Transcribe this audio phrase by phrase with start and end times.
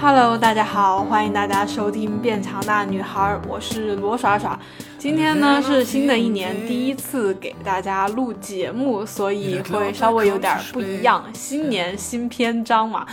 [0.00, 4.56] Hello，大家好，欢迎大家收听《变强大女孩》，我是罗耍耍。
[4.96, 11.24] 今天呢是新的一年第一次给大家录节目，所以会稍微有点不一样。
[11.32, 13.04] 新年新篇章嘛。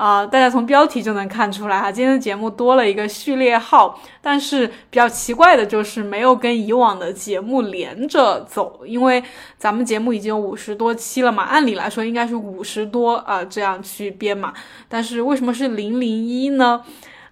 [0.00, 9.22] 啊，大家从标题就能看出来哈，今天的节目多了一个序列号，但是比较奇怪的就是没有跟以往的节目连着走，因为
[9.58, 14.54] 咱们节目已经五十多期了嘛，按理来说应该是五十多啊这样去编嘛，
[14.88, 16.82] 但是为什么是零零一呢？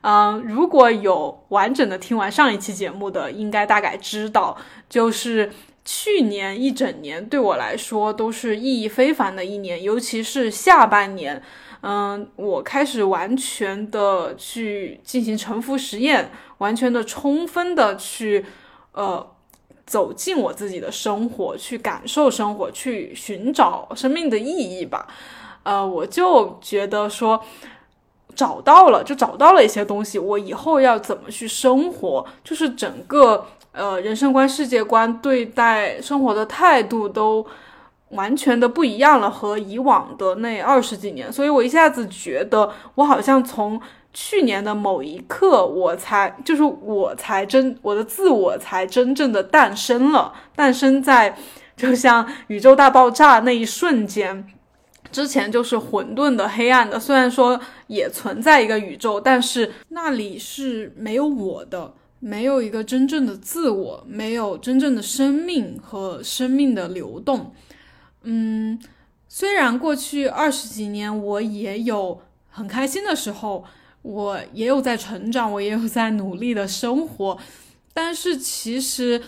[0.02, 4.54] 嗯，如果有完整的听完上一期节目的，应该大概知道，
[4.90, 5.50] 就是
[5.86, 11.42] 去年一整年对我来说都是意义非凡的一年，尤其是下半年。
[11.80, 18.44] 嗯，我开始完全的去进行沉浮实验，完全的、充分的去，
[18.92, 19.24] 呃，
[19.86, 25.06] 走进我自己的生活，去感受生活，去寻找生命的意义吧。
[25.62, 27.40] 呃，我就觉得说，
[28.34, 30.18] 找到了，就找到了一些东西。
[30.18, 37.46] 我以后要怎么去生活，就是整个呃人生观、世界观、对待生活的态度都。
[38.10, 43.80] 完全的不一样了，和以往的那二十几年，所以我一下子觉得，我好像从
[44.14, 51.36] 去年的某一刻，我才就是我才真我的自我才真正的诞生了，诞生在
[51.76, 54.46] 就像宇宙大爆炸那一瞬间，
[55.12, 67.52] 之前就是混沌的、黑暗的，虽然说也存在一个宇宙，但是那里是没有我的，没有一个真正的自我，没有真正的生命和生命的流动。
[68.22, 68.78] 嗯，
[69.28, 72.20] 虽然过去二十几年我也有
[72.50, 73.64] 很开心的时候，
[74.02, 77.38] 我也有在成长，我也有在努力的生活，
[77.92, 79.22] 但是其实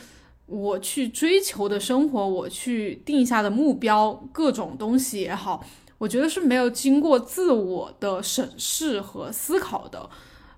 [0.46, 5.64] 我去追求的生活，我去定下的目标，各种东西也好，
[5.98, 10.10] 我觉得是没有经过自我的审视和思考的，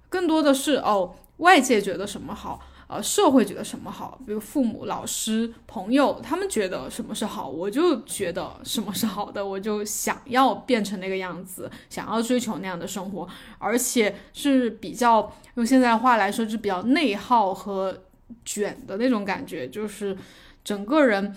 [0.08, 2.60] 更多的是哦，外界觉得什么好。
[2.92, 13.26] 呃，社会觉得什么好，比如父母、老师、朋友，他们觉得什么是好，我就觉得什么是好的，我就想要变成那个样子，想要追求那样的生活，
[13.56, 18.02] 而且是比较用现在话来说，是比较内耗和
[18.44, 20.14] 卷的那种感觉，就是
[20.62, 21.34] 整个人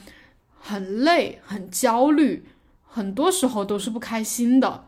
[0.60, 2.44] 很累、很焦虑，
[2.84, 4.88] 很多时候都是不开心的。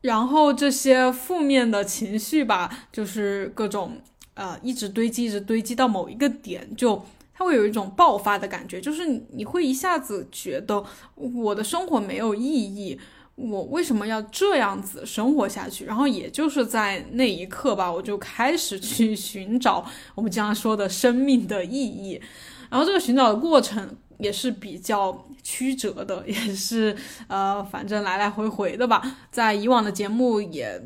[0.00, 4.00] 然后这些负面的情绪吧，就是各种。
[4.38, 7.04] 呃，一直堆积，一直堆积到某一个点，就
[7.34, 10.84] 它会有一种爆发的感觉，就是你会一下子觉得
[11.16, 12.96] 我的生活没有意义，
[13.34, 15.86] 我为什么要这样子生活下去？
[15.86, 19.84] 然后也就是在那一刻吧，我就开始去寻找
[20.14, 22.22] 我们经常说的生命的意义，
[22.70, 26.96] 然后这个寻找的过程也是比较曲折的，也是
[27.26, 30.80] 呃，反正来来回回的吧，在以往的节目也。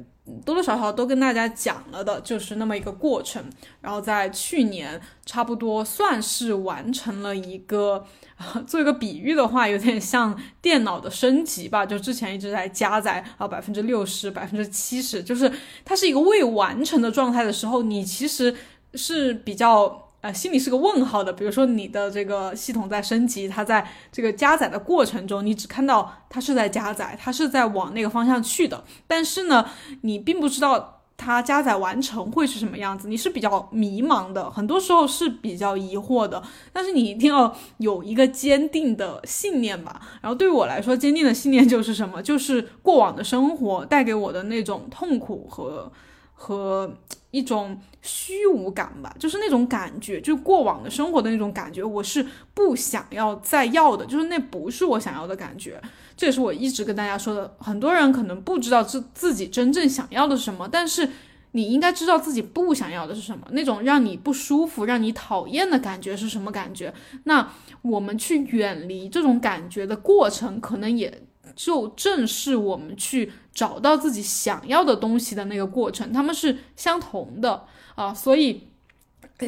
[0.45, 3.43] 多多少少都跟大家讲了的，就是那么一个过程。
[3.81, 8.07] 然后在去年，差不多算是完成了一个，
[8.67, 11.85] 做一个比喻的话，有点像电脑的升级吧。
[11.85, 15.51] 就之前一直在加载啊，百分之六十、百分之七十，就是
[15.85, 18.55] 它是一个未完成的状态的时候，你其实
[18.95, 20.12] 是比较。
[20.23, 21.33] 呃，心里是个问号的。
[21.33, 28.85] 比如说，你的这个系统在升级，它在这个加载的过程中，你只看到它是在加载，它是在往那个方向去的。
[29.09, 29.69] 但是呢，
[30.03, 36.41] 你并不知道它加载完成会是什么样子，你是比较迷茫的，很多时候是比较疑惑的。
[36.73, 40.01] 但是你一定要有一个坚定的信念吧。
[40.21, 42.23] 然后对于我来说，坚定的信念就是什么？
[42.23, 45.91] 就是过往的生活带给我的那种痛苦和
[46.33, 46.95] 和。
[47.33, 55.83] 一种虚无感吧，就是那种感觉，就过往的生活的那种感觉，我是不想要再要的，就是那不是我想要的感觉。
[56.17, 61.09] 这也是我一直跟大家说的，很多人可能不知道自自己真正想要的是什么，但是
[61.53, 66.93] 你应该知道自己不想要的是什么，那种让你不舒服、让你讨厌的感觉是什么感觉。
[67.25, 67.51] 那
[67.81, 71.23] 我们去远离这种感觉的过程，可能也。
[71.55, 78.69] 就正是我们去找到自己想要的东西的那个过程，他们是相同的啊，所以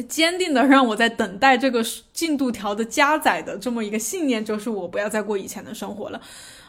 [0.07, 1.83] 坚定的让我在等待这个
[2.13, 6.21] 进度条的加载的这么一个信念，就是我不要再过以前的生活了。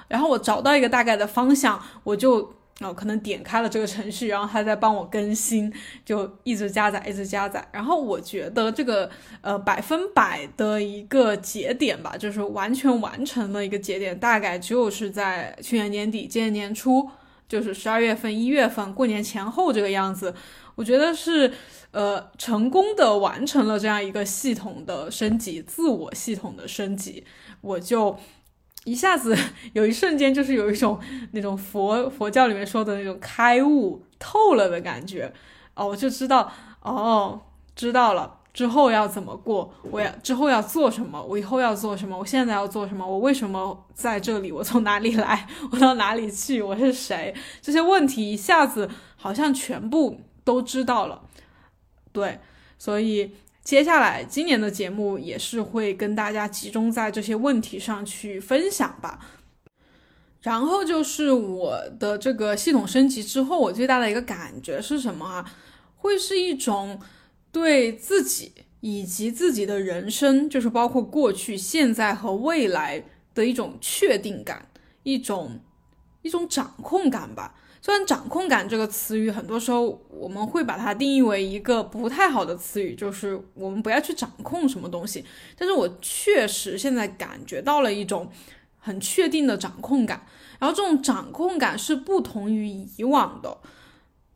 [0.08, 2.55] 然后我找到一个大概的方向，我就。
[2.78, 5.73] 然后可能点开了这个程序，然后它在帮我更新，
[6.05, 7.67] 就一直加载，一直加载。
[7.73, 9.08] 然后我觉得这个
[9.40, 17.08] 呃百分百的一个节点吧，就是完全完成的一个节点，大概就是在去年年底、今年年初，
[17.49, 20.34] 就是十二月份、一月份过年前后这个样子。
[20.75, 21.50] 我觉得是
[21.93, 27.25] 呃成功的完成了这样一个系统的升级，自我系统的升级，
[27.62, 28.19] 我就。
[28.87, 29.37] 一下子
[29.75, 30.99] 有一瞬间就是有一种
[31.33, 35.31] 那种佛佛教里面说的那种开悟透了的感觉。
[35.75, 36.50] 哦，我就知道
[36.81, 37.38] 哦，
[37.75, 38.38] 知道了。
[38.55, 51.21] 之后要怎么过，我要之后要做什么，我以后要做什么，我现在要做什么，我为什么在这里，我从哪里来， 我到哪里去，我是谁，这些问题一下子好像全部都知道了，
[52.12, 52.41] 对，
[52.79, 53.35] 所以。
[53.66, 59.18] 接下来今年的节目也是会跟大家集中在这些问题上去分享吧。
[60.40, 65.52] 然后就是我的这个系统升级之后，我最大的一个感觉是什么啊？
[65.96, 67.00] 会是一种
[67.50, 73.02] 对自己以及自己的人生，就是包括过去、现在和未来
[73.34, 74.68] 的一种确定感，
[75.02, 75.58] 一种
[76.22, 77.56] 一种掌控感吧。
[77.87, 85.25] 虽然“掌控感”这个词语，很多时候我们会把它定义为一个不太好的词语，就是我们不要去掌控什么东西。
[85.56, 88.29] 但是我确实现在感觉到了一种
[88.81, 90.27] 很确定的掌控感，
[90.59, 92.67] 然后这种掌控感是不同于
[92.97, 93.56] 以往的。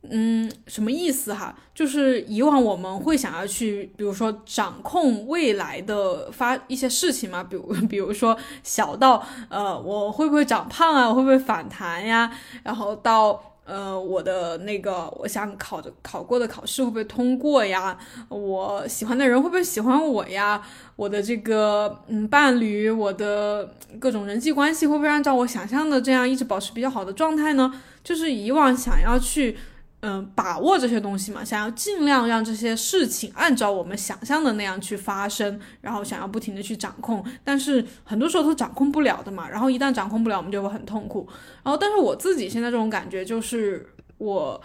[0.08, 1.54] 嗯，什么意思哈？
[1.74, 12.32] 就是以往我们会想要去，比如说掌控未来的发一些事情嘛，比如 比如说小到呃我会不会长胖啊，我会不会反弹呀，
[12.64, 17.98] 然后到呃我的那个我想考的考过的考试会不会通过呀，
[18.30, 20.62] 我喜欢的人会不会喜欢我呀，
[20.96, 27.70] 我的这个嗯伴侣，我的各种人际关系会不会按照我想象的这样一直保持比较好的状态呢？
[28.02, 29.58] 就是以往想要去。
[30.02, 39.46] 嗯，把握这些东西嘛，想要尽量让这些事情按照我们想象的那样去发生，然后想要不停的去掌控，但是很多时候都掌控不了的嘛。
[39.46, 41.28] 然后一旦掌控不了，我们就会很痛苦。
[41.62, 43.86] 然后，但是我自己现在这种感觉就是，
[44.16, 44.58] 我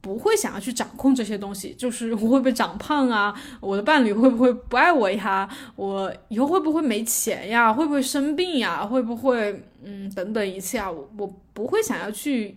[0.00, 3.34] 不会想要去掌控这些东西，就是我会不会长胖啊？
[3.60, 5.46] 我的伴侣会不会不爱我呀？
[5.76, 7.70] 我以后会不会没钱呀？
[7.70, 8.86] 会不会生病呀？
[8.86, 10.90] 会不会嗯等等一切啊？
[10.90, 12.56] 我我不会想要去。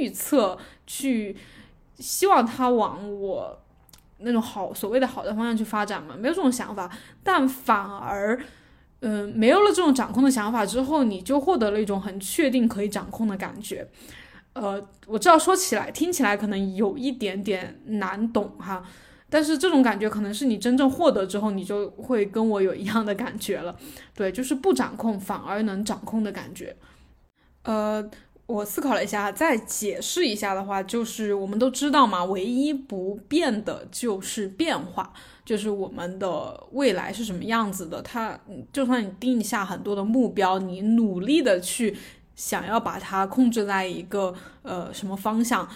[0.00, 0.56] 预测
[0.92, 1.34] 去
[1.98, 3.58] 希望他往我
[4.18, 6.14] 那种好所谓的好的方向去发展嘛？
[6.14, 6.90] 没有这种想法，
[7.22, 8.38] 但反而，
[9.00, 13.88] 嗯，没有了这种掌控的想法之后，你就获得了一种很确定可以掌控的感觉。
[14.52, 18.84] 呃，我知道说起来听起来可能有一点点难懂哈，
[19.30, 23.74] 但是这种感觉可能是你真正获得之后，你就会跟我有一样的感觉了。
[24.14, 26.76] 对，就是不掌控反而能掌控的感觉。
[27.62, 28.10] 呃。
[28.46, 35.10] 我思考了一下，再解释一下的话，就是我们都知道嘛，唯一不变的就是变化，
[35.44, 38.02] 就是我们的未来是什么样子的。
[38.02, 38.38] 它
[38.72, 41.96] 就算你定下很多的目标，你努力的去
[42.34, 45.66] 想要把它控制在一个呃什么方向，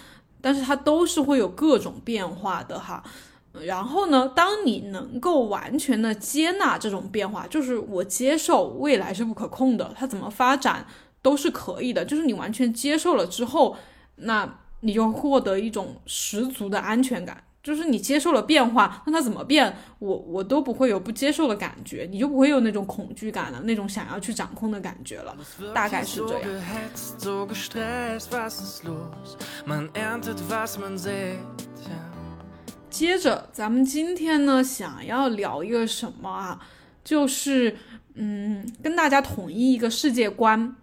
[0.43, 3.03] 但是它都是会有各种变化的哈。
[3.63, 10.87] 然后呢，当你能够完全的接纳这种变化，就是我接受未来是不可控的，它怎么发展？
[11.27, 13.77] 都是可以的，就是你完全接受了之后，
[14.15, 14.49] 那
[14.83, 17.43] 你就获得一种十足的安全感。
[17.65, 25.37] 就是你接受了变化，那它怎么变，我我都不会有不接受的感觉，你就不会有那种恐惧感了，那种想要去掌控的感觉了，
[25.75, 26.43] 大概是这样。
[32.89, 36.61] 接着，咱们今天呢，想要聊一个什么啊？
[37.03, 37.77] 就是
[38.15, 40.77] 嗯，跟大家统一一个世界观。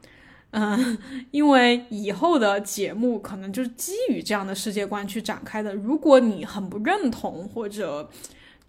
[0.53, 0.97] 嗯，
[1.31, 5.73] 因为以后的节目可能就是基于这样的世界观去展开的。
[5.73, 8.07] 如果你很不认同或者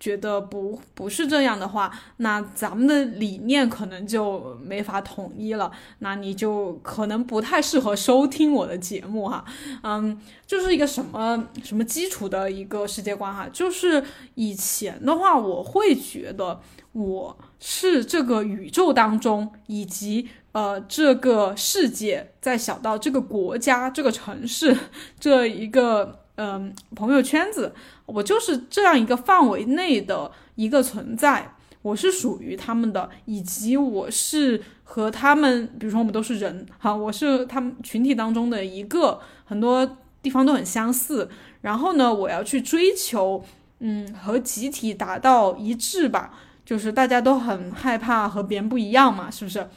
[0.01, 5.71] 觉得不不是这样的话，那咱们的理念可能就没法统一了。
[5.99, 9.45] 那你就可能不太适合收听我的节目哈。
[9.85, 14.03] 嗯，就是一个什么什么基础的一个世界观哈，就是
[14.35, 16.61] 以前的话，我会觉得
[16.93, 20.29] 我是这个宇宙当中以及。
[20.55, 24.77] 呃，这个世界再小到这个国家、这个城市
[25.19, 27.75] 这一个嗯朋友圈子，
[28.07, 41.29] 我就是这样一个范围内的一个存在，我是属于他们的，以及我是和他们，比如说我们都是人，哈，我是他们群体当中的一个，很多地方都很相似。
[41.63, 43.45] 然后呢，我要去追求，
[43.81, 46.33] 嗯，和集体达到一致吧，
[46.65, 49.69] 就是大家都很害怕和别人不一样嘛，是不是？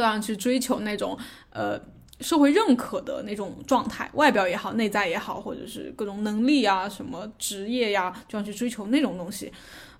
[0.00, 1.16] 都要去追求那种
[1.50, 1.78] 呃
[2.20, 9.52] 社会认可的那种状态，外表也好，内在也好，或者是各种能力啊，什么职业呀，就要去追求那种东西。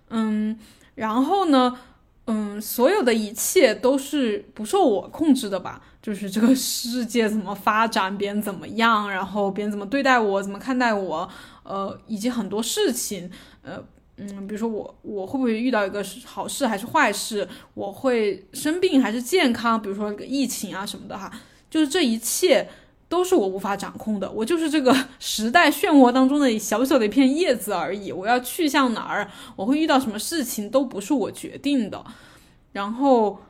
[0.09, 0.59] 嗯，
[0.95, 1.78] 然后呢，
[2.26, 5.83] 嗯，所有的一切都是不受我控制的吧？
[6.00, 11.28] 就是这个世界怎么发展，别人怎么样，然后别人怎么对待我，怎么看待我，
[11.62, 13.30] 呃，以及很多事情，
[13.62, 13.85] 呃。
[14.21, 21.33] 嗯，比如说我我会不会遇到一个好事还是坏事，我会生病还是健康，比如说疫情啊什么的哈，
[21.71, 22.69] 就是这一切
[23.09, 32.05] 都是我无法掌控的，我就是这个 时代漩涡当中的小小的一片叶子而已，我要去向哪儿，我会遇到什么事情都不是我决定的，
[32.73, 33.41] 然后。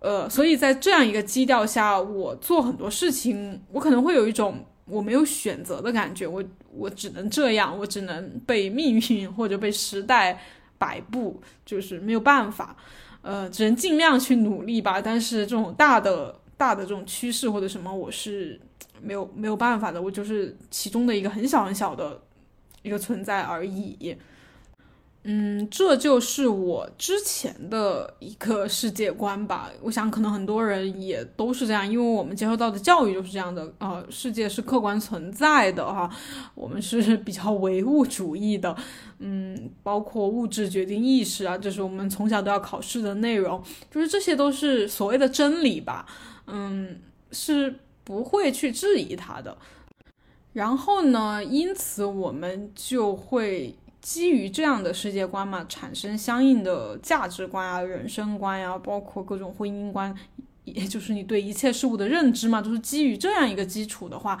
[0.00, 6.44] 呃，所以在这样一个基调下，我做很多事情，我可能会有一种我没有选择的感觉，我
[6.76, 10.40] 我只能这样，我只能被命运或者被时代
[10.78, 12.76] 摆布，就是没有办法，
[13.22, 15.00] 呃，只能尽量去努力吧。
[15.00, 18.60] 但是这种大的大的这种趋势或者什么，我是
[19.00, 22.20] 没有没有办法的，我就是其中的一个很小很小的
[22.82, 24.16] 一个存在而已。
[25.26, 29.70] 嗯，这就是我之前的一个世界观吧。
[29.80, 33.72] 我想，可能很多人也都是这样，因为我们接受到的教育就是这样的。
[33.78, 36.10] 呃，世界是客观存在的哈，
[36.54, 38.76] 我们是比较唯物主义的。
[39.18, 46.04] 嗯，包括物质决定意识啊，这是我们从小都要考试的内容，就是这些都是所谓的真理吧。
[46.48, 47.00] 嗯，
[47.32, 49.56] 是不会去质疑它的。
[50.52, 53.74] 然后呢，因此我们就会。
[54.04, 60.14] 基于这样的世界观嘛，产生相应的价值观啊、人生观呀，包括各种婚姻观，
[60.64, 64.38] 也就是你对一切事物的认知嘛，都是基于这样一个基础的话，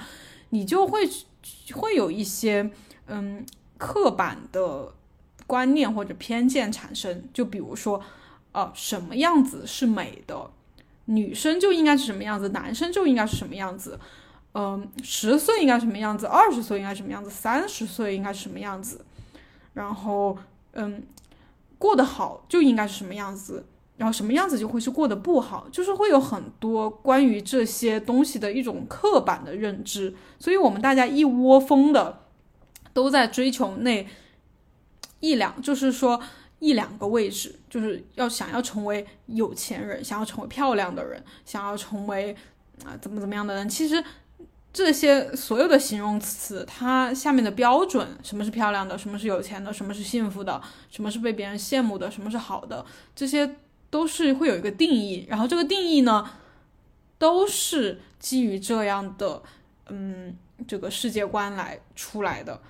[0.50, 1.08] 你就会
[1.72, 2.70] 会有一些
[3.06, 3.42] 嗯
[3.78, 4.92] 刻板的
[5.46, 7.24] 观念或者偏见产生。
[7.32, 7.98] 就比如说，
[8.52, 10.50] 呃，什么样子是美的，
[11.06, 13.98] 女生就应该是什么样子，男生就应该是什么样子，
[14.52, 19.02] 嗯，十岁应该什么样子，二十岁应该什么样子，三十岁应该是什么样子。
[19.74, 20.38] 然后，
[20.72, 21.02] 嗯，
[21.78, 23.66] 过得好就应该是什么样子，
[23.96, 32.20] 然后什么样子就会是过得不好，就是会有很多关于这些东西的一种刻板的认知，所以我们大家一窝蜂的
[32.92, 34.06] 都在追求那
[35.20, 36.20] 一两，就是说
[36.60, 42.34] 一两个位置，就是要想要成为有钱人，想要成为漂亮的人，想要成为
[42.84, 44.02] 啊怎么怎么样的人，其实。
[44.74, 53.54] 这些所有的形容词，它下面的标准，什么是漂亮的，什么是有钱的，什么是幸福的，什么是被别人羡慕的，什么是好的，这些
[53.88, 55.26] 都是会有一个定义。
[55.28, 56.28] 然后这个定义呢，
[57.18, 59.40] 都是基于这样的，
[59.90, 62.60] 嗯，这个世界观来出来的。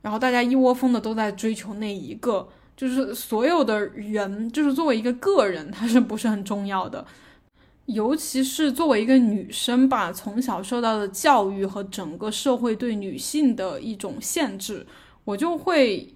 [0.00, 7.06] 然后大家一窝蜂的都在追求那一个，就是所有的人，就是作为一个个人，他是不是很重要的？
[7.86, 14.86] 尤其是作为一个女生吧，从小受到的教育和整个社会对女性的一种限制，
[15.24, 16.14] 我就会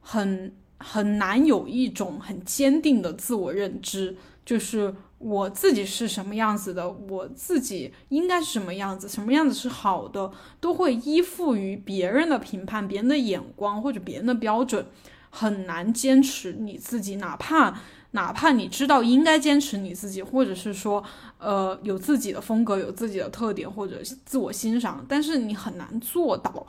[0.00, 14.84] 很很难有一种很坚定的自我认知，就是我自己是什么样子的，我自己应该是什么样子，什么样子是好的，都会依附于别人的评判、别人的眼光或者别人的标准，
[15.30, 17.80] 很难坚持你自己，哪怕。
[18.14, 21.02] 哪怕你知道应该坚持你自己，或者是说，
[21.36, 26.64] 呃，有自己的风格，有自己的特点，或者自我欣赏，但是你很难做到。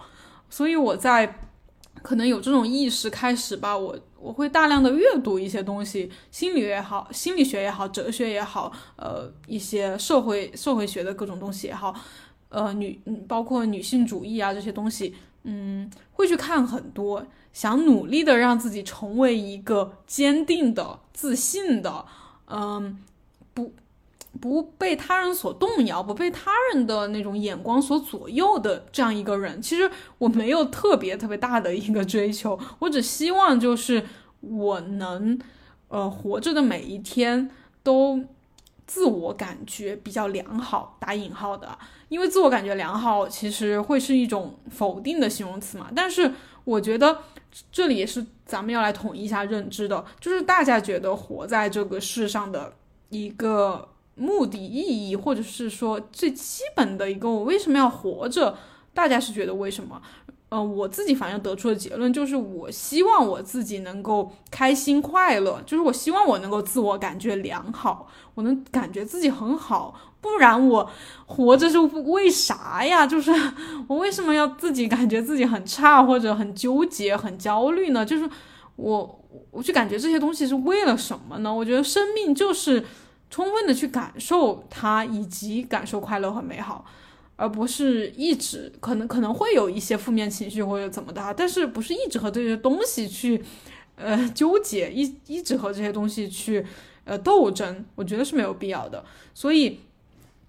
[0.50, 1.40] 所以我在
[2.02, 11.94] 可能有这种意识开始吧，我我会大量的阅读一些东西，心理也好，心理学也好，哲学也好，呃，一些社会社会学的各种东西也好，
[12.50, 17.24] 呃，女包括女性主义啊这些东西，嗯，会去看很多。
[17.56, 22.06] 想努力的让自己成为一个坚定的、自信的，
[22.48, 23.02] 嗯，
[23.54, 23.72] 不
[24.42, 29.62] 不被他人所动摇、不被他人的那种眼光所左右的这样一个人。
[29.62, 34.06] 其实我没有特别特别大的一个追求，我只希望就是
[34.42, 35.40] 我能，
[35.88, 37.50] 呃，活着的每一天
[37.82, 38.22] 都
[38.86, 41.78] 自我感觉比较良好（打引号的），
[42.10, 45.88] 因为自我感觉良好其实会是一种否定的形容词嘛。
[45.96, 46.34] 但是
[46.66, 47.20] 我觉得。
[47.72, 52.74] 这里也是咱们要来统一一下认知的，就是大家觉得活在这个世上的
[53.08, 58.58] 一个目的意义，或者是说最基本的一个我为什么要活着，
[58.94, 60.02] 大家是觉得为什么？
[60.56, 69.94] 嗯，我自己反正得出的结论就是，我希望我自己能够开心快乐，就是我希望我能够自我感觉良好，我能感觉自己很好。
[70.22, 70.90] 不然我
[71.26, 73.06] 活着是为啥呀？
[73.06, 73.32] 就是
[73.88, 78.06] 我为什么要自己感觉自己很差，或者很纠结、很焦虑呢？
[78.06, 78.28] 就是
[78.78, 79.20] 我
[79.52, 81.54] 我就感觉这些东西是为了什么呢？
[81.54, 82.86] 我觉得生命就是
[83.30, 86.86] 充分的去感受它，以及感受快乐和美好，
[87.36, 93.44] 而不是一直可能可能会有一些负面情绪或者怎么的，但是不是一直和这些东西去
[93.96, 96.66] 呃纠结，一一直和这些东西去
[97.04, 99.04] 呃斗争，我觉得是没有必要的。
[99.34, 99.80] 所以。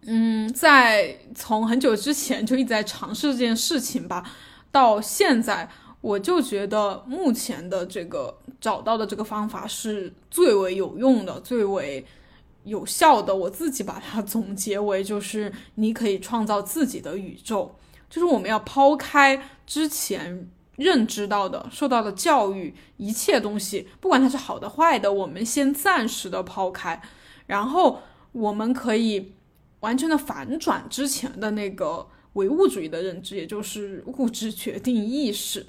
[0.09, 4.23] 嗯，在从很久之前就一直在尝试这件事情吧，
[4.71, 5.69] 到现在
[6.01, 12.07] 我就觉得目前的这个找到的这个方法是最为有用的，最为
[12.67, 13.35] 有效的。
[13.35, 17.75] 我自己把它总结为，就是你可以创造自己的宇宙，
[18.11, 27.01] 就是我们要抛开之前认知到的、受到的教育一切东西，不管它是好的坏的，我们先暂时的抛开，
[27.47, 29.33] 然后我们可以
[29.81, 35.67] 完全的反转之前的那个唯物主义的认知，也就是物质决定意识。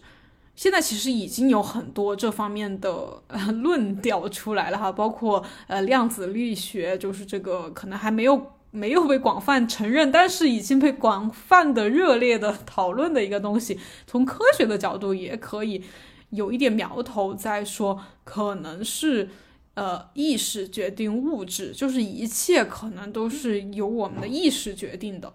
[0.58, 3.22] 现在其实已经有很多这方面的
[3.62, 13.80] 论调出来了哈，包括呃量子力学，就是这个可能还没有没有被广泛承认，但是已经被广泛的热烈的讨论的一个东西。
[14.08, 15.84] 从科学的角度也可以
[16.32, 19.30] 有一点苗头在说，可能是
[19.76, 25.32] 呃意识决定物质，就是一切可能都是由我们的意识决定的。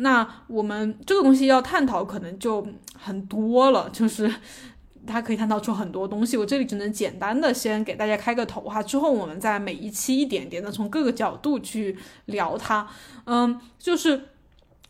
[0.00, 2.64] 那我们这个东西要探讨，可能就
[2.94, 4.32] 很多了，就是
[5.04, 6.36] 它可以探讨出很多东西。
[6.36, 12.88] 我这里只能简单的先给大家开个头哈，之后我们再每一期一点点的从各个角度去聊它。
[13.24, 14.28] 嗯，就是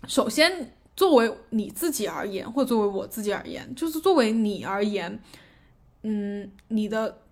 [0.07, 5.19] 首先作为你自己而言，或作为我自己而言，就是作为你而言，
[6.03, 7.23] 嗯，你的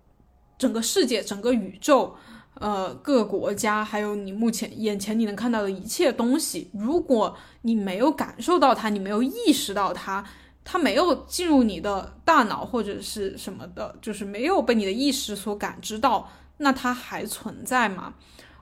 [0.57, 2.15] 整个世界，整个宇宙。
[2.59, 10.25] 呃，各个国家，还有你目前眼前你能看到的一切东西，如果你没有感受到它，你没有意识到它，
[10.63, 18.15] 它没有进入你的大脑或者是什么的，就是没有被你的意识所感知到，那它还存在吗？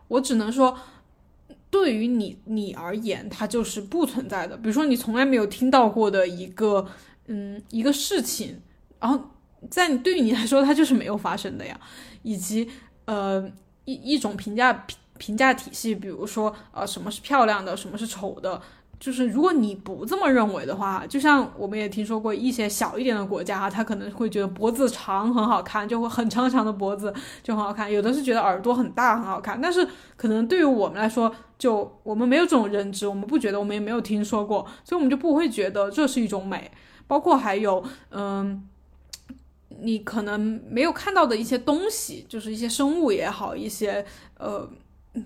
[0.09, 0.77] 我只能说，
[1.69, 4.57] 对于你你而言，它就是不存在的。
[4.57, 6.85] 比如说，你从来没有听到过的一个
[7.27, 8.61] 嗯一个事情，
[8.99, 9.31] 然后
[9.69, 11.79] 在你对于你来说，它就是没有发生的呀，
[12.23, 12.69] 以及
[13.05, 13.49] 呃。
[13.85, 18.61] 一一种评价评评价体系，比如说，呃，什么是漂亮的，什么是丑的，
[18.99, 29.87] 就是如果你不这么认为的话，就像我们也听说过一些小一点的国家哈，他可能会觉得脖子长很好看，就会很长长的脖子就很好看，有的是觉得耳朵很大很好看，但是
[30.17, 36.71] 可能对于我们来说，就我们没有这种认知，我们不觉得，我们也没有听说过，所以我们就不会觉得这是一种美，
[37.07, 38.67] 包括还有，嗯。
[39.79, 44.05] 你可能没有看到的一些东西，就是一些生物也好，一些
[44.37, 44.69] 呃，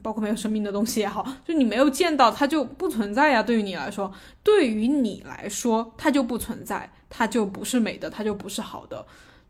[0.01, 3.41] 包括没有生命的东西也好，就你没有见到，它就不存在呀。
[3.43, 4.11] 对于你来说，
[4.43, 9.05] 对于你来说，它就不存在，它就不是美的，它就不是好的，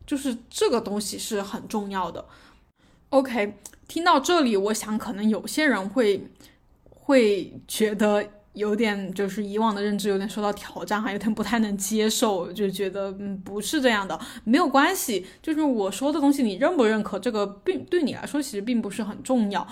[0.06, 2.24] 就是这个东西是很重要的。
[3.10, 3.54] OK，
[3.88, 6.28] 听到这里，我想可能有些人会
[6.88, 8.28] 会觉得。
[8.60, 19.66] 有点就是以往的认知有点受到挑战，还有点不太能接受，就觉得嗯不是这样的，没有关系，就是我说的东西你认不认可，这个并对你来说其实并不是很重要，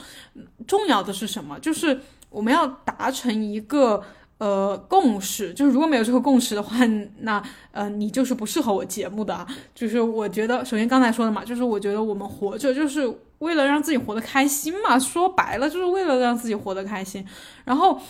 [0.66, 1.56] 重要的是什么？
[1.60, 4.02] 就是我们要达成一个
[4.38, 6.76] 呃共识，就是如果没有这个共识的话，
[7.20, 13.06] 那呃你就是不适合我节目的，就是我觉得首先刚才说的嘛，就是我觉得我们活着就是
[13.38, 17.26] 为了让自己活得开心嘛，说白了就是为了让自己活得开心，
[17.64, 18.00] 然后。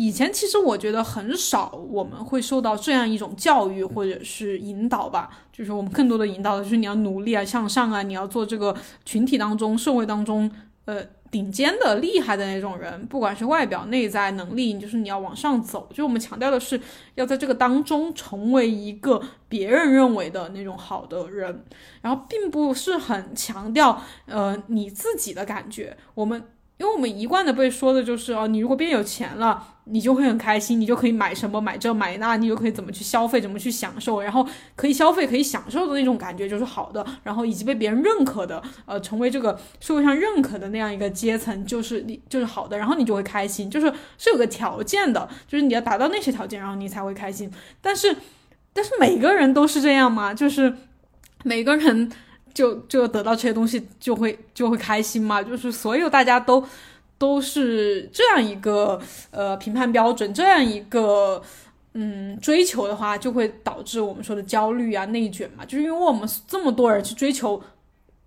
[0.00, 10.48] 以前其实我觉得很少我们会受到这样一种教育或者是引导吧，就是我们更多的引导的就是你要努力啊，向上啊，你要做这个群体当中、社会当中
[10.84, 15.90] 呃顶尖的、厉害的那种人，不管是外表、内在能力，就是你要往上走。
[15.92, 16.80] 就我们强调的是
[17.16, 21.64] 要在这个当中成为一个别人认为的那种好的人，
[22.02, 25.96] 然后并不是很强调呃你自己的感觉。
[26.14, 26.44] 我们。
[26.78, 47.50] 因为我们一贯的被说的就是哦，你如果变有钱了，你就会很开心，你就可以买什么买这买那，你就可以怎么去消费，怎么去享受，然后可以消费可以享受的那种感觉就是好的，然后以及被别人认可的，呃，成为这个社会上认可的那样一个阶层，就是你就是好的，然后你就会开心，就是是有个条件的，就是你要达到那些条件，然后你才会开心。
[47.80, 48.16] 但是，
[48.72, 50.32] 但是每个人都是这样吗？
[50.32, 50.72] 就是
[51.42, 52.08] 每个人。
[52.58, 55.40] 就就得到这些东西就会就会开心嘛？
[55.40, 56.64] 就是所有大家都
[57.16, 61.40] 都是这样一个呃评判标准，这样一个
[61.94, 65.64] 嗯追求的话，就会导致我们说的焦虑啊、内卷嘛。
[65.64, 67.62] 就是因为我们这么多人去追求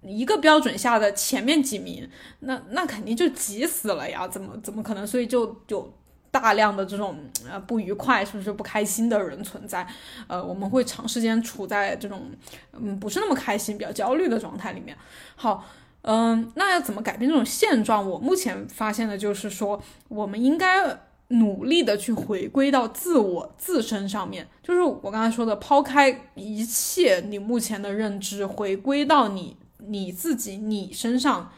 [0.01, 4.25] 一个标准下的前面几名，那那肯定就急死了呀！
[4.29, 5.05] 怎么怎么可能？
[5.05, 5.91] 所以就就。
[6.31, 7.17] 大量的这种
[7.47, 9.85] 呃不愉快，是不是不开心的人存在？
[10.27, 12.31] 呃，我们会长时间处在这种
[12.71, 14.97] 嗯不是那么开心、比较焦虑的状态里面。
[15.35, 15.65] 好，
[16.03, 18.09] 嗯，那要怎么改变这种现状？
[18.09, 31.51] 我目前发现的就是说，我们应该努力的去回归到自我自身上面，就是我刚才说的，抛开一切你目前的认知，回归到你你自己你身上。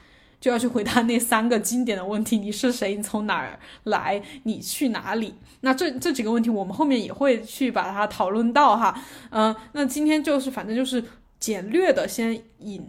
[0.43, 2.97] 就要去回答那三个经典的问题：你是谁？
[2.97, 4.21] 你从哪儿来？
[4.43, 5.34] 你去哪里？
[5.62, 9.01] 那这这几个问题，我们后面也会去把它讨论到哈。
[9.29, 11.01] 嗯，那今天就是反正就是
[11.39, 12.86] 简略的先引，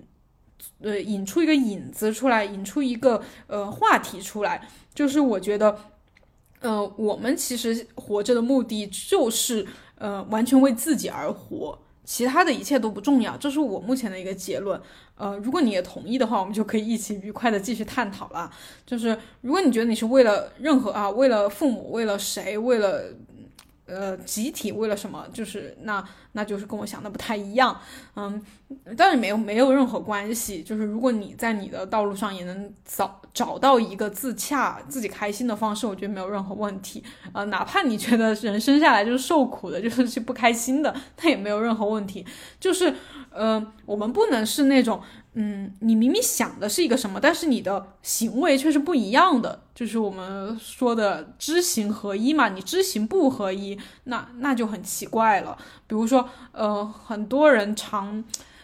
[0.80, 5.78] 呃，引出一个引子出来，引出一个呃话题出来，就是我觉得，
[6.58, 9.64] 呃，我们其实活着的目的就是
[9.98, 11.78] 呃完全为自己而活。
[12.04, 14.80] 其他的一切都不重要，这是我目前的一个结论。
[15.16, 18.50] 呃，如果你也同意的话，我们就可以一起愉快的继续探讨了。
[18.84, 23.04] 就是如果你觉得你是为了任何啊，为了父母，为了谁，为了。
[23.94, 25.24] 呃，集体为了什么？
[25.32, 26.02] 就是那，
[26.32, 27.78] 那就是跟我想的不太一样。
[28.16, 28.42] 嗯，
[28.96, 30.62] 当然没有没有任何关系。
[30.62, 37.02] 就是如果你在你的道路上也能找找到一个自洽、自己开心的方式，我觉得没有任何问题。
[37.32, 42.26] 呃，哪怕你觉得人生下来就是受苦的，就是去不开心的，那也没有任何问题。
[42.58, 42.92] 就是，
[43.30, 45.00] 呃，我们不能是那种。
[45.34, 52.48] 嗯，你明明想的是一个什么，但是你的行为却是不一样的，就是我们说的知行合一嘛。
[52.48, 55.58] 你知行不合一，那那就很奇怪了。
[55.88, 58.22] 比如说，呃，很多人常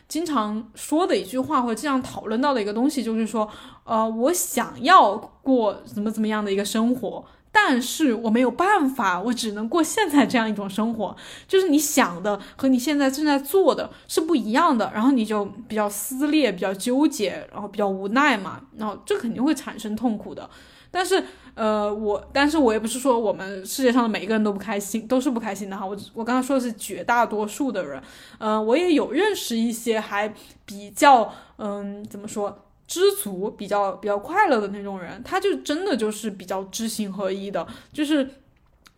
[0.09, 3.49] 经常说的一句话，或者经常讨论到的一个东西，就是说，
[3.85, 7.25] 呃，我想要过怎么怎么样的一个生活。
[7.53, 11.17] 但是我没有办法，我只能过现在这样一种生活，
[11.49, 20.49] 就是你想的和你现在正在做的是不一样的，然后你就比较撕裂、比较纠结，然后比较无奈嘛，然后这肯定会产生痛苦的。
[20.93, 21.23] 但是，
[21.55, 25.87] 呃，我，但是我也不是说我们世界上的每一个人都不开心，都是不开心的哈。
[25.87, 28.03] 我我刚才说的是绝大多数的人，
[28.39, 30.33] 嗯，我也有认识一些还
[30.65, 32.59] 比较，嗯，怎么说？
[32.91, 38.29] 知足比较比较快乐的那种人，他就真的就是比较知行合一的，就是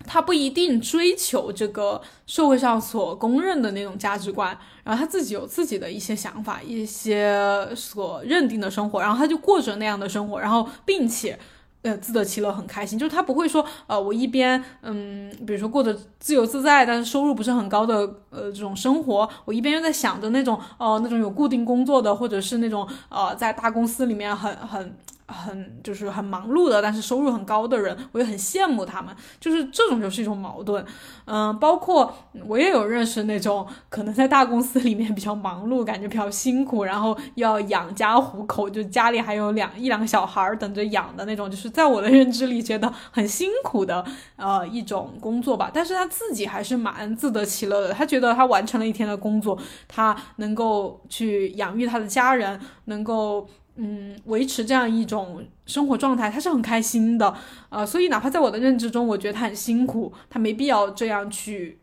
[0.07, 11.39] 他不一定追求这个社会上所公认的那种价值观，然后他自己有自己的一些想法，一些所认定的生活，然后他就过着那样的生活，然后并且。
[11.83, 12.99] 呃，自得其乐，很开心。
[12.99, 24.97] 就是他不会说，呃，我一边，嗯，比如说过着自由自在，但是收入不是很高的，呃，这种生活，我一边又在想着那种，呃，那种有固定工作的，或者是那种，呃，在大公司里面很很。
[25.33, 29.15] 很就是很忙碌的，但是收入很高的人，我也很羡慕他们。
[29.41, 30.85] 就是这种就是一种矛盾，
[31.25, 32.15] 嗯，包括
[32.47, 44.05] 我也有认识那种可能在大公司里面比较忙碌，感觉比较辛苦，然后要养家糊口，就家里还有两一两个小孩等着养的那种，就是在我的认知里觉得很辛苦的
[44.37, 45.71] 呃一种工作吧。
[45.73, 53.49] 但是他自己还是蛮自得其乐的，他觉得他完成了一天的工作，他能够去养育他的家人，能够。
[53.77, 57.35] 嗯，维持这样一种生活状态，他是很开心的，
[57.71, 61.79] 呃，所以哪怕在我的认知中，我觉得他很辛苦，他没必要这样去，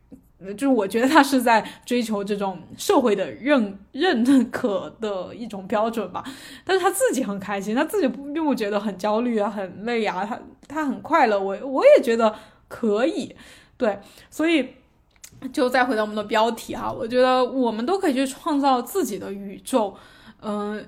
[0.56, 6.24] 就是我觉得他是在追求这种社会的认认可的一种标准吧。
[6.64, 12.36] 但是他自己很开心，他自己并不觉得很焦虑啊，很累啊，他他很快乐，我我也觉得
[12.68, 13.36] 可以，
[13.78, 14.00] 对，
[14.30, 14.76] 所以
[15.52, 19.96] 就再回到我们的标题哈，我觉得我们都可以去创造自己的宇宙，
[20.44, 20.88] 嗯。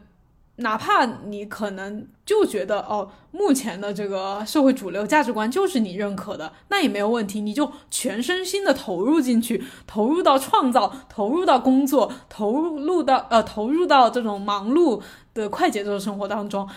[0.58, 15.02] 哪怕你可能就觉得哦，目前的这个社会主流价值观就是你认可的，那也没有问题，你就全身心的投入进去，投入到创造，投入到工作，投入到呃，投入到这种忙碌
[15.34, 16.70] 的快节奏生活当中，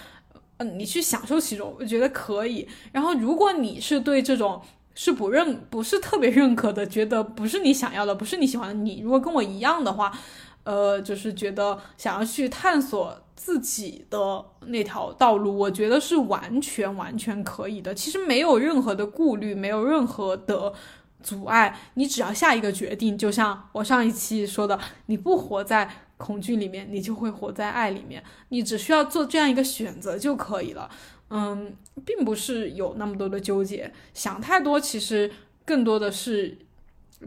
[0.56, 2.66] 嗯，你去享受其中，我觉得可以。
[2.92, 4.62] 然后，如果你是对这种
[4.94, 10.16] 是不认，不是特别认可的，觉得不是你想要的，不是你喜欢的，你如果跟我一样的话，
[10.64, 13.20] 呃，就是觉得想要去探索。
[13.36, 17.92] 自己的那条道路，我觉得是完全完全可以的。
[17.92, 20.72] 其实没有任何的顾虑，没有任何的
[21.20, 21.78] 阻碍。
[21.94, 28.22] 你只要下一个决定，就像我上一期说的，你不活在恐惧里面，你就会活在爱里面。
[28.48, 30.88] 你只需要做这样一个选择就可以了。
[31.28, 35.30] 嗯，并不是有那么多的纠结，想太多，其实
[35.66, 36.56] 更多的是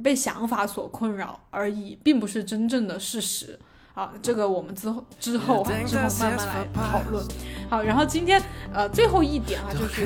[0.03, 3.59] 被想法所困扰而已，并不是真正的事实。
[3.93, 7.25] 好，这个我们之后之后哈，之后慢慢来讨论。
[7.69, 8.39] 好，然后今天
[8.71, 10.05] 呃最后一点啊，就是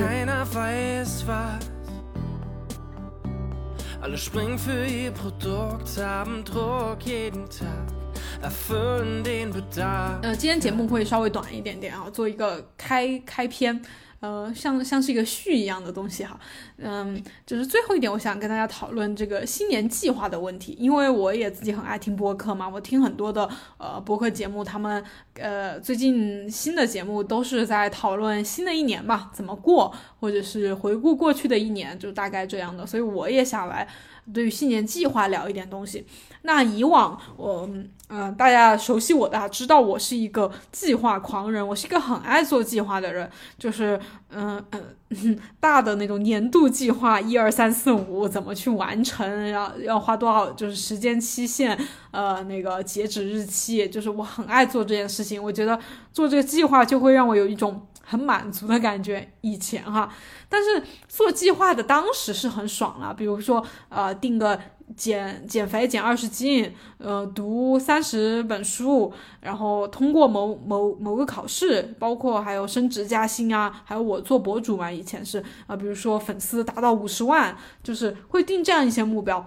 [10.22, 13.82] 呃今天节目会稍微短一点点啊，做一个开开篇。
[14.22, 16.38] 呃，像像是一个序一样的东西哈。
[16.76, 25.02] 嗯，就是最后一点，我想跟大家讨论这个新年计划的问题，因为我也自己很爱听播客嘛，我听很多的呃播客节目，他们
[25.34, 33.88] 呃最近新的节目都是在讨论新的一年吧，怎么过，或者是回顾过去的一年，就大概这样的，所以我也想来
[34.32, 36.06] 对于新年计划聊一点东西。
[36.42, 37.68] 那以往我。
[38.14, 43.98] 嗯，大家熟悉我的，知道我是一个计划狂人，我是一个很爱做计划的人，就是
[44.28, 44.62] 嗯
[45.08, 51.78] 嗯， 大的那种年度计划，一二三四五怎么去完成，要要花多少，就是时间期限，
[52.10, 55.78] 呃，那个截止日期，就是我很爱做这件事情，我觉得
[56.12, 59.26] 做这个计划就会让我有一种很满足的感觉。
[59.40, 60.12] 以前哈，
[60.50, 64.60] 但是做计划的当时是很爽了，比如说呃，定个。
[64.96, 79.44] 减减肥减二十斤，呃，读三十本书，然后通过某某某个考试，包括还有升职加薪啊，还有我做博主嘛，以前是啊，比如说粉丝达到五十万，就是会定这样一些目标，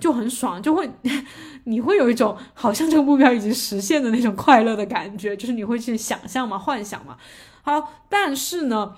[0.00, 0.88] 就很爽，就会
[1.64, 7.16] 你会有一种好像这个目标已经实现的那种快乐的感觉，就是你会去想象嘛，幻想嘛。
[7.62, 8.94] 好，但是呢，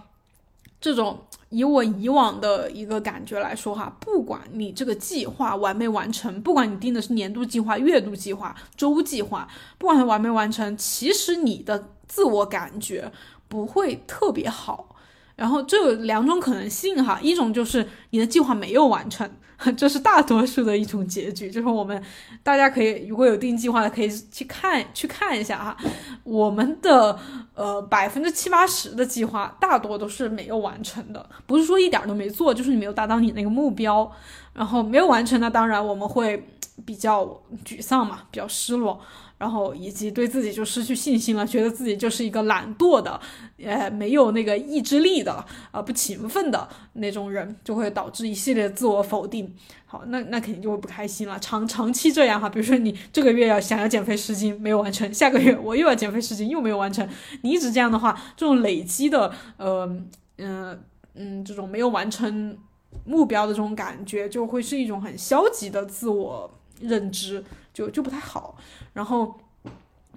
[0.81, 1.19] 这种。
[1.53, 13.11] 以我以往的一个感觉来说哈，不管你这个计划完没完成，不管你定的是年度计划、月度计划、周计划，不管它完没完成，其实你的自我感觉
[13.49, 14.95] 不会特别好。
[15.35, 19.29] 然后这有两种可能性哈，一种就是你的计划没有完成。
[19.77, 22.03] 这是大多数的一种结局，就是我们
[22.42, 25.77] 大家可以如果有定计划的，可以去看去看一下哈。
[26.25, 27.18] 我们的
[27.55, 34.11] 呃百分之七八十的计划大多都是没有完成的，不是说一点都没做，就是你没有达到你那个目标，
[34.55, 36.46] 然后没有完成，那当然我们会
[36.85, 37.25] 比较
[37.64, 39.01] 沮丧嘛，比较失落。
[39.40, 43.18] 然后以及对自己就失去信心了，觉得自己就是一个懒惰的，
[43.64, 49.50] 呃，没有那个意志力的，啊，不勤奋的那种人，就会导致一系列自我否定。
[49.87, 51.38] 好，那那肯定就会不开心了。
[51.40, 57.09] 长长期这样哈，比如说你这个月要想要减肥十斤没有完成，下个月我又要减肥十斤又没有完成，
[57.40, 59.87] 你一直这样的话，这种累积的，呃，
[60.37, 60.79] 嗯
[61.14, 62.59] 嗯，这种没有完成
[63.07, 67.45] 目标的这种感觉，就会是一种很消极的自我认知。
[67.73, 68.57] 就就不太好，
[68.95, 69.33] 然后，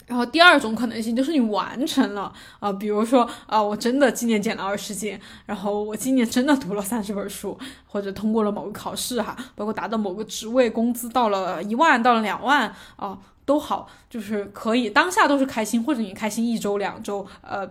[0.07, 17.69] 然后第二种可能性就是你完成了啊，比如说啊，我真的今年减了二十斤，然后我今年真的读了三十本书，或者通过了某个考试哈，包括达到某个职位，工资到了一万到了两万啊，都好，就是可以当下都是开心，或者你开心一周两周，呃，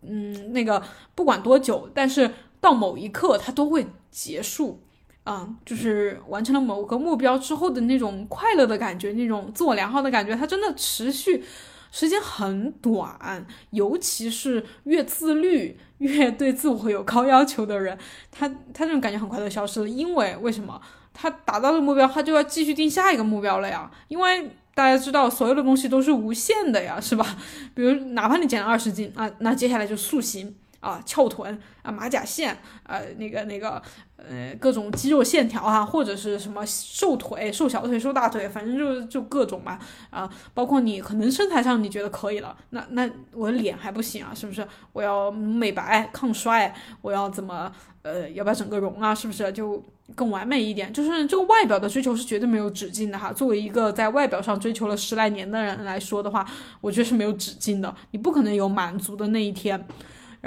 [0.00, 0.82] 嗯，那个
[1.14, 2.30] 不管多久，但是
[2.62, 4.80] 到某一刻它都会结束。
[5.30, 11.44] 嗯，就是完成了某个目标之后的那种快乐的感觉，那种自我良好的感觉，它真的持续
[11.92, 13.46] 时间很短。
[13.70, 17.98] 尤其是越自律、越对自我有高要求的人，
[18.30, 19.88] 他他这种感觉很快就消失了。
[19.88, 20.80] 因为为什么？
[21.12, 23.90] 他达到了目标，他就要继续定下一个目标了呀。
[24.06, 27.36] 因为大家知道，所有的东西都是无限的呀，是吧？
[27.74, 30.54] 比如哪怕你减了二十斤啊，那接下来就塑形。
[30.80, 33.82] 啊，翘臀啊，马甲线，呃，那个那个，
[34.16, 39.78] 呃，各种肌肉线条哈，或者是什么瘦腿、瘦小腿、瘦大腿，反正就就各种嘛，
[40.10, 44.66] 啊，包括你可能身材上你觉得可以了，那那我的脸还不行啊，是不是？
[44.92, 49.12] 我要美白、抗衰，我要怎么，呃，要不要整个容啊？
[49.14, 49.50] 是不是？
[49.52, 49.82] 就
[50.14, 50.92] 更完美一点？
[50.92, 53.32] 就是这个外表的追求是绝对没有止境的哈。
[53.32, 56.46] 作为一个在外表上追求了十来年的人来说的话，
[56.80, 59.84] 我觉得是没有止境的，你不可能有满足的那一天。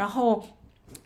[0.02, 0.44] 然后，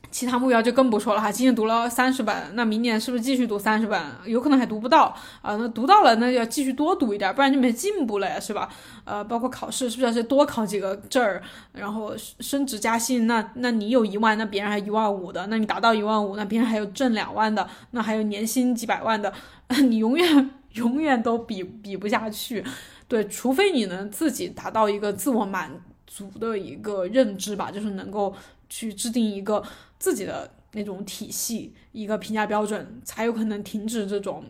[0.10, 1.30] 其他目标就更不说了哈。
[1.30, 4.02] 今年读了三十本，那明年是不是继续读三十本？
[4.26, 5.58] 有可能还读不到啊。
[5.58, 8.70] 那读到了，那要继续多读一点，不然就没进步了呀，是吧？
[9.04, 11.44] 呃，包括考试，是不是要多考几个证儿？
[11.74, 19.34] 然后升职加薪，那那你有一万，那别人还一万五的，那你达到一万五，那别人还有挣两万的，那还有年薪几百万的，
[19.84, 22.64] 你永远永远都比比不下去。
[23.10, 25.70] 对，除非你能自己达到一个自我满
[26.08, 28.34] 足的一个认知吧，就是能够。
[28.70, 29.64] 去制定一个
[30.00, 34.44] 自己的那种体系，一个评价标准，才有可能停止这种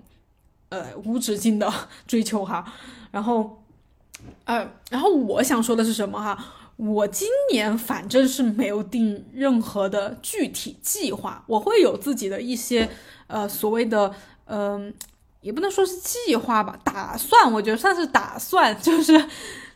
[0.70, 1.72] 呃无止境的
[2.08, 2.74] 追求哈。
[3.12, 3.64] 然后，
[4.46, 6.38] 呃，然后我想说的是什么哈？
[6.78, 12.90] 我今年反正是没有定任何的具体计划，我会有自己的一些
[13.28, 14.14] 呃所谓的
[14.48, 14.94] 嗯，
[15.42, 19.26] 也不能说是计划吧，打算，我觉得算是打算，就是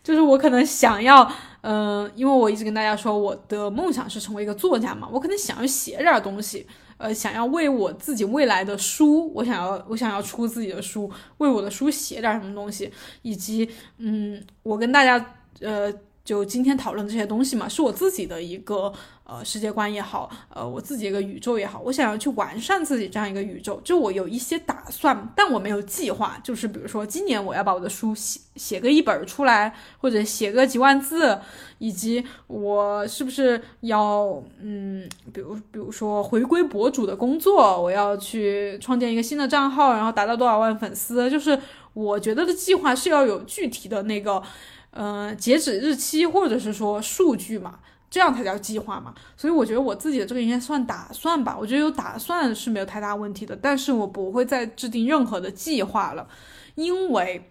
[0.04, 1.32] 就是我可能想要。
[1.62, 6.66] 嗯，因为我一直跟大家说，我的梦想是成为一个作家嘛，我可能想要写点东西，
[6.98, 12.92] 呃，想要为我自己未来的书，我想要我想要出自己的书，为我的书写点什么东西，
[13.22, 15.94] 以及嗯，我跟大家呃。
[16.30, 31.36] 就今天讨论这些东西嘛，是我自己的一个呃世界观也好，呃我自己一个宇宙也好，我想要去完善自己这样一个宇宙，就我有一些打算，但我没有计划，就是比如说今年我要把我的书写写个一本出来，或者写个几万字，
[31.80, 41.60] 以及我是不是要嗯，比如比如说回归博主的工作，我要去创建一个新的账号，然后达到多少万粉丝，就是
[41.94, 44.44] 我觉得的计划是要有具体的那个。
[44.92, 49.14] 嗯，截止日期或者是说数据嘛，这样才叫计划嘛。
[49.38, 51.56] 所以我觉得我自己的这个应该算打算吧。
[51.60, 56.28] 我觉得有打算是没有太大问题的，但是我不会再制定任何的计划了，
[56.76, 57.50] 因为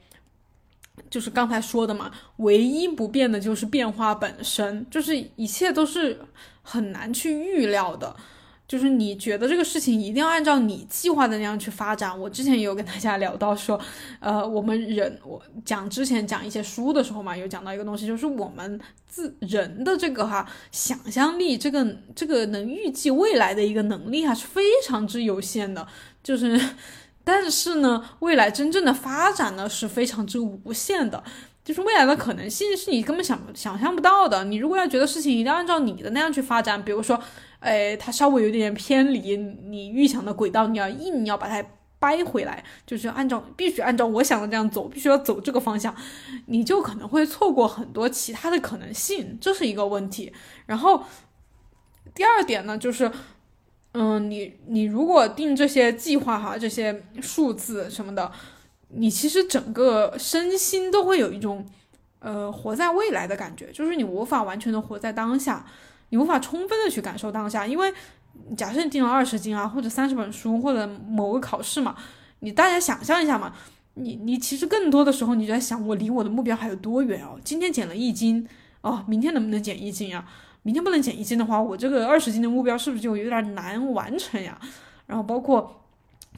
[1.09, 6.20] 就是刚才说的嘛，唯一不变的就是变化本身，就是一切都是
[6.62, 8.16] 很难去预料的。
[8.68, 12.16] 就是你觉得这个事情一定要按照你计划的那样去发展。
[12.20, 13.81] 我之前也有跟大家聊到说，
[14.20, 25.88] 呃，我们人我讲之前讲一些书的时候嘛，有讲到一个东西，就是我们自人的这个哈想象力，这个这个能预计未来的一个能力还是非常之有限的。
[26.22, 26.61] 就是，
[27.24, 31.24] 但是呢，未来真正的发展呢是非常之无限的。
[31.64, 34.44] 就是未来的可能性是你根本想想象不到的。
[34.44, 37.18] 你如果要觉得事情一定要按照你的那样去发展，比如说。
[37.61, 41.68] 哎，它稍微有点偏离你预想的轨道，你要硬要把它
[41.99, 45.92] 掰回来，就是按照必须按照我想的这样走，必须要走这个方向，
[46.47, 50.33] 你就可能会错过很多其他的可能性，这是一个问题。
[50.66, 51.03] 然后
[52.14, 53.11] 第二点呢，就是，
[53.92, 58.31] 嗯，你你如果定这些计划哈，这些数字什么的，
[58.90, 61.66] 你其实整个身心都会有一种
[62.21, 65.66] 呃活在未来的感觉，就是你无法完全的活在当下。
[66.11, 67.92] 你无法充分的去感受当下，因为
[68.57, 71.94] 假设你定了二十斤啊，或者三十本书，或者某个考试嘛，
[72.40, 73.53] 你大家想象一下嘛，
[73.94, 77.38] 你你其实更多的时候你就在想，我离我的目标还有多远哦？
[77.44, 78.49] 今天减了一斤
[78.81, 80.25] 哦，明天能不能减一斤呀？
[80.62, 84.59] 明天不能减一斤的话，我这个二十斤的目标是不是就有点难完成呀？
[85.07, 85.83] 然后包括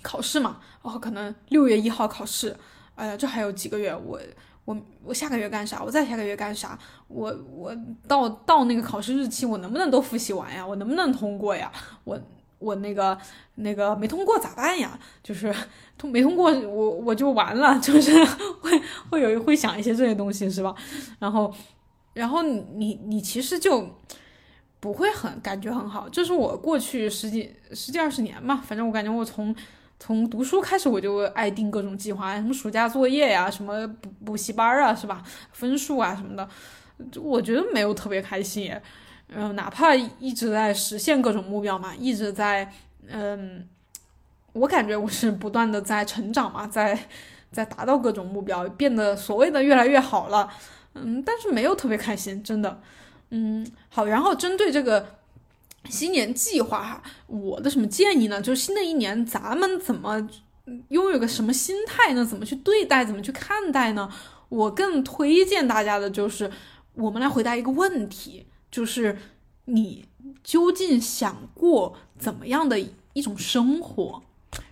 [0.02, 2.56] 考试嘛，哦，可能六月一号考试，
[2.94, 4.18] 哎呀，这还有几个月我。
[4.70, 5.82] 我我下个月干啥？
[5.82, 6.78] 我再下个月干啥？
[7.08, 10.64] 我我到到那个考试日期，我能不能都复习完呀？
[10.64, 11.72] 我能不能通过呀？
[12.04, 12.20] 我
[12.60, 13.18] 我那个
[13.56, 14.96] 那个没通过咋办呀？
[15.24, 15.52] 就是
[15.98, 18.24] 通没通过，我我就完了，就是
[18.60, 18.80] 会
[19.10, 20.72] 会有会想一些这些东西是吧？
[21.18, 21.52] 然后
[22.14, 23.84] 然后你你其实就
[24.78, 29.52] 不会很感觉很好，这是我过去十几十几二十年嘛，反正我感觉我从。
[30.02, 35.22] 从读书开始，我就爱定各种计划，什么暑假作业呀，什么补补习班啊，是吧？
[35.52, 36.48] 分数啊什么的，
[37.20, 38.74] 我觉得没有特别开心。
[39.28, 42.72] 嗯，哪怕一直在实现各种目标嘛，一直在，
[43.08, 43.68] 嗯，
[44.54, 46.98] 我感觉我是不断的在成长嘛，在
[47.52, 50.48] 在达到各种目标，变得所谓的越来越好了。
[50.94, 52.80] 嗯，但是没有特别开心，真的。
[53.28, 55.19] 嗯，好，然后针对这个。
[55.88, 58.40] 新年计划哈，我的什么建议呢？
[58.40, 60.28] 就是新的一年咱们怎么
[60.88, 62.24] 拥有个什么心态呢？
[62.24, 63.04] 怎么去对待？
[63.04, 64.12] 怎么去看待呢？
[64.48, 66.50] 我更推荐大家的就是，
[66.94, 69.18] 我们来回答一个问题，就是
[69.64, 70.04] 你
[70.44, 72.78] 究竟想过怎么样的
[73.12, 74.22] 一种生活？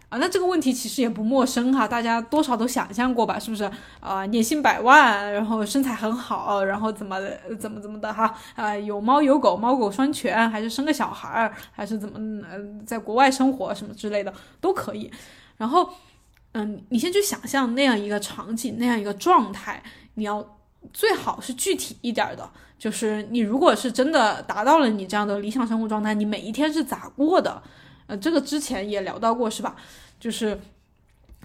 [0.08, 3.38] 啊，那这个问题其实也不陌生哈，大家多少都想象过吧？
[3.38, 4.24] 是不是啊？
[4.26, 7.20] 年薪百万，然后身材很好，然后怎么
[7.60, 8.34] 怎么怎么的哈？
[8.54, 15.10] 啊，有猫有狗，猫狗双全，还是生个小孩儿，还是怎么嗯，在国外生活什么之类的都可以。
[15.58, 15.90] 然后，
[16.52, 19.82] 嗯，你先去想象那样一个场景，那样一个状态，
[20.14, 20.56] 你要
[20.90, 27.62] 最好是具体一点的，就是你如果是真的达到了你这样的理想生活状态，你每一天是咋过的？
[28.08, 29.76] 呃，这个之前也聊到过，是吧？
[30.18, 30.58] 就是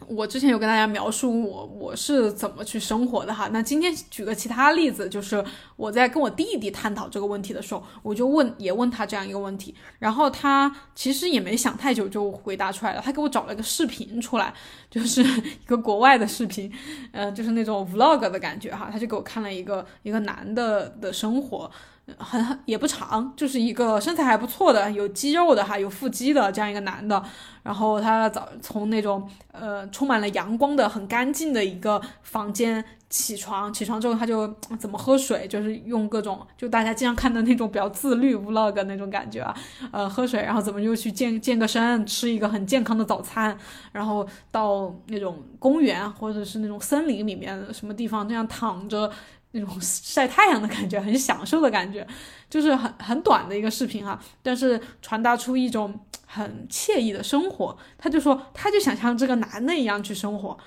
[0.07, 3.49] 我之前有跟大家描述我我是怎么去生活的哈。
[3.53, 5.43] 那今天举个其他例子，就是
[5.75, 13.01] 我在跟我弟弟探讨这个问题的时候，我就问也问他这样一个问题，然后他其实也没想太久就回答出来了。
[13.03, 14.53] 他给我找了一个视频出来，
[14.89, 16.71] 就是一个国外的视频，
[17.11, 18.89] 呃，就是那种 vlog 的感觉哈。
[18.91, 21.69] 他就给我看了一个一个男的的生活。
[22.17, 27.23] 很很也不长，就是一个身材还不错的，有肌肉的哈，有腹肌的这样一个男的。
[27.63, 39.55] 然后他早从那种呃充满了阳光的很干净的一个房间起床，起床之后他就怎么喝水，就是用各种就大家经常看的那种比较自律 vlog 那种感觉啊，
[39.93, 43.57] 呃喝水，然后怎么又去健健个身，吃一个很健康的早餐，
[43.93, 49.09] 然后到那种公园或者是那种森林里面什么地方这样躺着。
[49.55, 52.05] 那种晒太阳的感觉，很享受的感觉，
[52.49, 57.77] 就是很很短的一个视频哈，但是传达出一种很惬意的生活。
[57.97, 60.57] 他就说，他就想像这个男的一样去生活。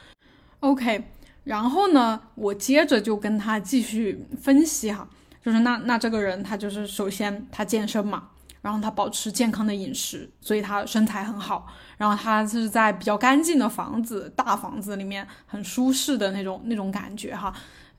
[0.60, 1.04] OK，
[1.42, 5.08] 然后呢，我接着就跟他继续分析哈，
[5.44, 8.28] 就是那那这个人他就是首先他健身嘛，
[8.62, 11.66] 然后他保持健康的饮食，所以他身材很好。
[11.98, 17.52] 然后他是在比较干净的房子、大房子里面，很舒适的那种那种感觉哈。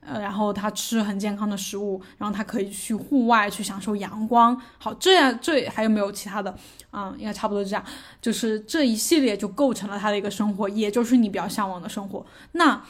[0.08, 4.58] 呃，然后他吃很健康的食物，然后他可以去户外去享受阳光。
[4.78, 6.54] 好，这样这还有没有其他的？
[6.92, 7.84] 嗯，应该差不多这样，
[8.22, 12.24] 就是这一系列就构成了他的一个生活，也就是你比较向往的生活。
[12.52, 12.82] 那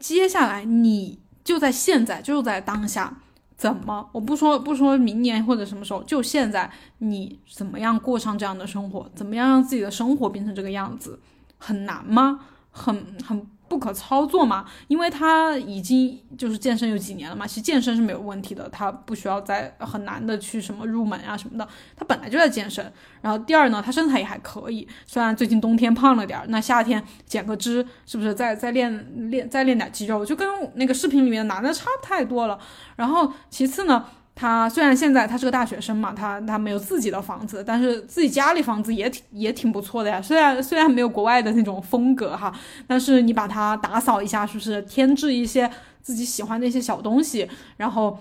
[0.00, 3.16] 接下来你就在现在，就在当下，
[3.56, 4.10] 怎么？
[4.10, 6.68] 我不说不说明年或者什么时候，就现在，
[6.98, 9.08] 你怎么样过上这样的生活？
[9.14, 11.20] 怎么样让自己的生活变成这个样子？
[11.58, 12.40] 很难吗？
[12.72, 13.46] 很很。
[13.74, 21.66] 不可操作嘛，因为他已经就是健身有几年了嘛，其实健身是没有问题的，他不需要再很难的去什么入门啊什么的，
[21.96, 22.92] 他本来就在健身。
[23.20, 32.56] 然后第二呢，他身材也还可以，虽然最近冬天胖了点，那夏天减个脂是不是再再练练再练点肌肉，就跟那个视频里面男的差不太多了。
[32.94, 34.06] 然后其次呢。
[34.34, 40.20] 他虽然现在他是个大学生嘛，他他没有自己的房子，但是自己家里房子也挺也挺不错的呀。
[40.20, 42.52] 虽然虽然没有国外的那种风格哈，
[42.86, 45.70] 但是你把它打扫一下，是不是添置一些
[46.02, 48.18] 自己喜欢的一些小东西，然后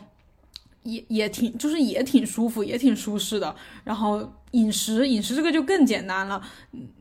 [0.83, 3.55] 也也挺就是也挺舒服，也挺舒适的。
[3.83, 4.31] 然后。
[4.53, 6.39] 饮食，饮食这个就更简单了。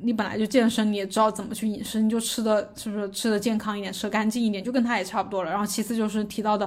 [0.00, 5.50] 你本来就健身，你也知道怎么去饮食，你就吃的是不是吃的健康一点，吃的干净一点，就跟他也差不多了。
[5.50, 6.66] 然后其次就是提到的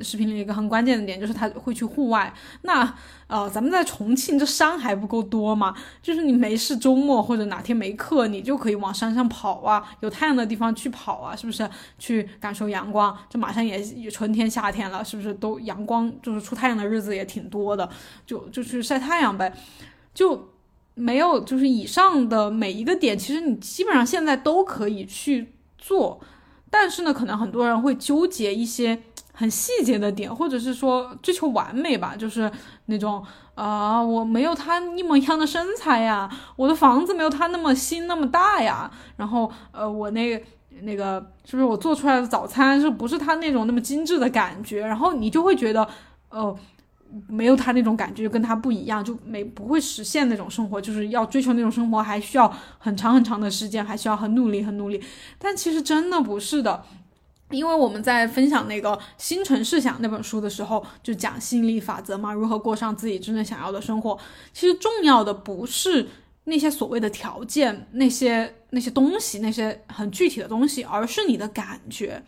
[0.00, 2.30] 视频里一个很关键的点，就是他会去户外。
[2.60, 2.94] 那
[3.28, 5.74] 呃，咱们在重庆这山还不够多吗？
[6.02, 11.66] 就是你没事周末或者哪天没课，你就可以往山上跑啊，有太阳的地方去跑啊，是不是？
[11.98, 13.16] 去感受阳光。
[13.30, 17.88] 这马上也春天夏天了，是不是都阳光就是出太阳的日子也挺多的，
[18.24, 19.52] 就就去晒太阳呗。
[20.14, 20.48] 就
[20.94, 26.18] 没有，就是以上的每一个点，其实你基本上现在都可以去做，
[26.70, 29.00] 但是呢，可能很多人会纠结一些
[29.32, 32.50] 很细节的点，或者是说追求完美吧，就是
[32.86, 33.24] 那种
[33.54, 40.44] 啊，我没有他一模一样的身材呀，我的房子没有他那么新那么大呀，然后呃，我那
[40.80, 45.88] 那个是不是我做出来的早餐是不是他那种那么精致的感觉，然后你就会觉得
[46.30, 46.58] 哦。
[47.26, 55.02] 没有他那种感觉，就跟他不一样，就没不会实现那种生活，就是要追求那种生活，还需要很长很长的时间，还需要很努力很努力。
[55.38, 56.84] 但其实真的不是的，
[57.48, 64.18] 因为我们在分享那个《新陈世想》那本书的时候，就讲吸引力法则嘛，如何过上自己真正想要的生活。
[64.52, 66.06] 其实重要的不是
[66.44, 72.22] 那些所谓的条件，那些那些东西，那些很具体的东西，而是你的感觉。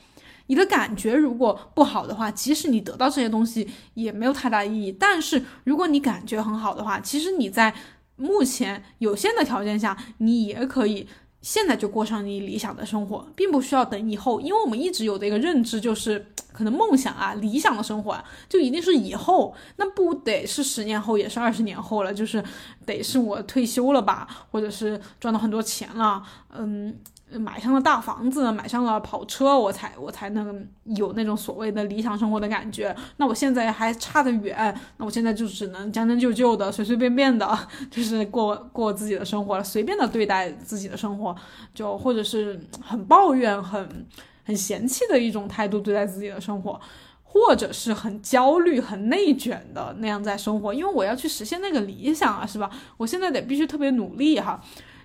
[0.51, 4.91] 你的感觉如果不好的话，即使你得到这些东西也没有太大意义。
[4.91, 7.73] 但是如果你感觉很好的话，其实你在
[8.17, 11.07] 目前有限的条件下，你也可以
[11.41, 14.41] 现在就过上你理想的生活，并不需要等以后。
[14.41, 22.43] 因为我们一直有的一个认知就是，可能梦想啊、理想的生活啊，就一定是以后，那不得是十年后，也是二十年后了，就是
[22.85, 26.21] 得是我退休了吧，或者是赚到很多钱了，
[26.59, 26.99] 嗯。
[27.39, 32.95] 买上了大房子，买上了跑车，我才我才能有那种所谓的理想生活的感觉。
[33.19, 37.59] 那我现在还差得远，那我现在就只能将将就就的，随随便便的，
[37.91, 41.35] 就是过过自己的生活了，随便的对待自己的生活，
[41.75, 44.07] 就或者是很抱怨、很
[44.45, 46.81] 很嫌弃的一种态度对待自己的生活，
[47.23, 52.69] 或者是很焦虑、很内卷的那样在生活，因为我要去实现那个理想啊，是吧？
[52.97, 54.61] 我现在得必须特别努力哈。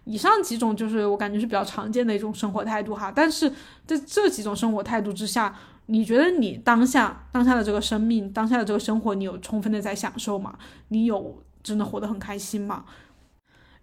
[0.06, 3.50] 以上几种就是我感觉是比较常见的一种生活态度哈，但是
[3.86, 5.56] 在这几种生活态度之下，
[5.88, 10.58] 你觉得你当下当下的这个生命，当下的这个生活，你有充分的在享受吗？
[10.90, 12.86] 你有真的活得很开心吗？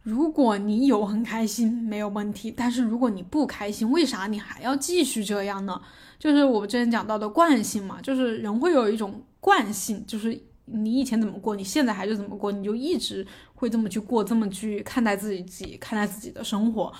[0.02, 5.80] 如果你有很开心，没有问题，但是如果你不开心，为啥你还要继续这样呢？
[6.18, 10.40] 就是我们之前讲到的惯性嘛，就是人会有一种惯性，就是。
[10.66, 13.26] 你以前怎么过，你现在还是怎么过，你就一直
[13.62, 16.92] 会这么去过，这么去看待自己，自己看待自己的生活。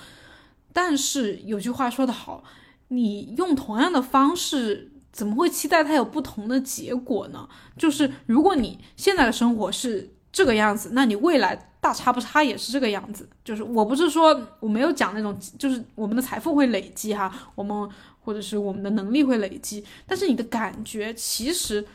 [0.71, 2.41] 但是有句话说得好，
[2.87, 7.47] 你用同样的方式，怎么会期待它有不同的结果呢？
[7.77, 13.27] 就是如果你现在的生活是这个样子，那你未来大差不差也是这个样子。
[13.43, 17.89] 就是我不是说我没有讲那种，就是我们的财富会累积哈，我们
[18.21, 21.85] 或者是我们的能力会累积，但是你的感觉其实。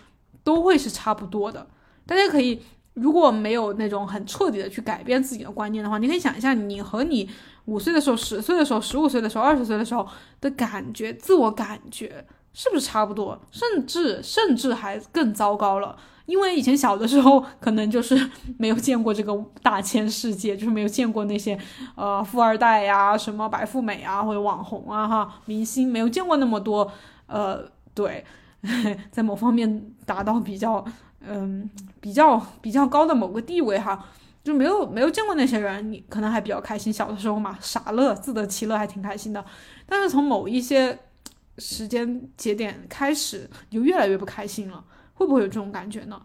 [0.45, 1.67] 都会是差不多的。
[2.07, 2.63] 大家可以，
[3.01, 7.29] 如果没有那种很彻底的去改变自己的观念的话，你可以想一下，你和你
[7.67, 10.07] 五岁的时候、十岁的时候、十五岁的时候、二十岁的时候
[10.41, 13.41] 的感觉，自我感觉是不是差不多？
[13.51, 15.97] 甚至甚至还更糟糕了，
[16.27, 21.59] 因为以前小的时候可能就是没有见过这个大千世界，就是没有见过那些
[21.95, 26.91] 呃富二代呀、什么白富美啊或者网红啊哈明星，没有见过那么多
[27.27, 28.25] 呃对。
[29.13, 30.85] 在某方面达到比较
[31.29, 31.69] 嗯
[32.01, 34.09] 比较比较高的某个地位哈，
[34.43, 39.45] 就没有没有见过那些人，你可能还比较开心，小的时候嘛，傻乐自得其乐，还挺开心的。
[39.87, 40.99] 但是从某一些
[41.59, 46.21] 时间节点开始，就越来越不开心了，会不会有这种感觉呢？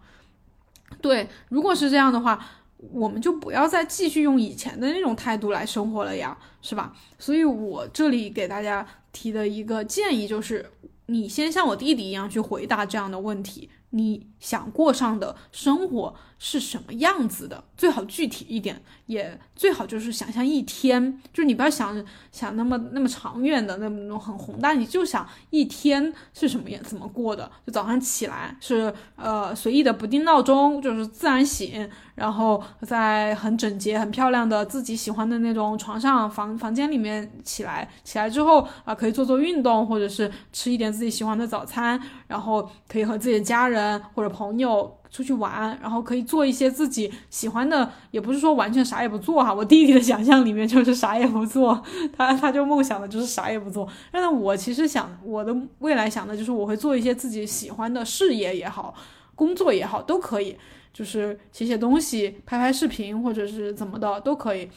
[1.00, 2.44] 对，如果是这样的话。
[2.92, 6.92] 我们就不要再继续用以前的那种态度来生活了呀，是吧？
[7.18, 10.70] 所以我这里给大家提的一个建议就是，
[11.06, 13.70] 你先像我弟弟一样去回答这样的问题。
[13.94, 17.62] 你想过上的生活是什么样子的？
[17.76, 27.48] 最好具体一点，也最好就是想象一天，就是你不要想想那么那么长远的那种很宏大，你就想一天是什么样怎么过的。
[27.64, 43.83] 就早上起来是呃随意的不定闹钟，就是自然醒，然后在很整洁很漂亮的自己喜欢的那种床上房房间里面起来，起来之后啊可以做做运动，或者是吃一点自己喜欢的早餐，然后可以和自己的家人。
[44.14, 49.52] 或者朋友出去玩，然后可以做一些自己喜欢的，也不是说完全啥也不做哈。
[49.52, 51.82] 我弟弟的想象里面就是啥也不做，
[52.16, 53.88] 他他就梦想的就是啥也不做。
[54.10, 58.94] 但是我其实想我的未来想的就是我会做一些自己喜欢的事业也好，
[59.34, 60.56] 工作也好都可以，
[60.92, 64.68] 就是写写东西、拍拍视频或者是怎么的都可以，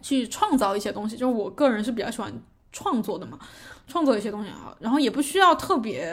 [0.00, 1.16] 去创造一些东西。
[1.16, 2.32] 就是我个人是比较喜欢
[2.72, 3.38] 创作的嘛，
[3.86, 6.10] 创作一些东西啊，然后也不需要特别。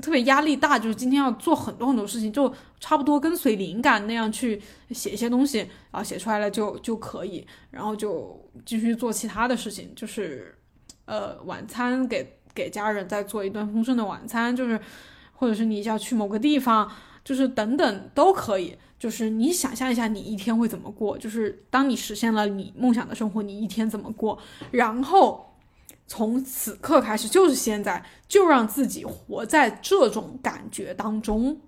[0.00, 5.58] 特别压力大，就是今天要做很多很多事情，就差不多跟随灵感那样去写一些东西，
[5.90, 10.56] 然后写出来了就就可以，然后就继续做其他的事情，就是
[11.04, 14.80] 呃晚餐给给家人再做一顿丰盛的晚餐，就是
[15.32, 16.88] 或者是你要去某个地方，
[17.24, 24.38] 就是等等都可以，就是你想象一下你一天会怎么过，就是当你实现了你梦想的生活，你一天怎么过，
[24.70, 25.47] 然后。
[26.08, 31.60] 从此刻开始，就是现在，就让自己活在这种感觉当中。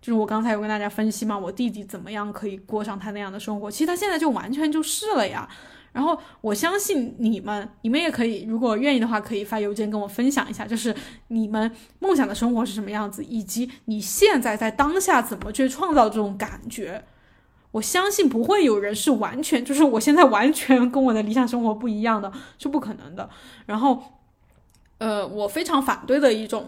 [0.00, 5.48] 就是我刚才有跟大家分析嘛，我弟弟怎么样可以过上他那样的生活，其实他现在就完全就是了呀。
[5.90, 10.94] 然后我相信你们，你们也可以，如果愿意的话，可以发邮件跟我分享一下，就是
[11.28, 17.04] 你们梦想的生活是什么样子，以及你现在在当下怎么去创造这种感觉。
[17.70, 23.28] 我相信不会有人是完全，就是我现在完全跟我的理想生活不一样的，是不可能的。
[23.66, 24.02] 然后，
[24.98, 26.66] 呃，我非常反对的一种